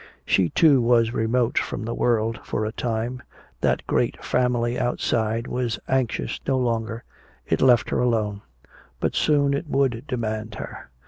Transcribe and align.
She, 0.25 0.49
too, 0.49 0.81
was 0.81 1.13
remote 1.13 1.59
from 1.59 1.83
the 1.85 1.93
world 1.93 2.39
for 2.43 2.65
a 2.65 2.71
time. 2.71 3.21
That 3.59 3.85
great 3.85 4.25
family 4.25 4.79
outside 4.79 5.45
was 5.45 5.77
anxious 5.87 6.39
no 6.47 6.57
longer, 6.57 7.03
it 7.45 7.61
left 7.61 7.91
her 7.91 7.99
alone. 7.99 8.41
But 8.99 9.13
soon 9.15 9.53
it 9.53 9.67
would 9.67 10.07
demand 10.07 10.55
her. 10.55 10.89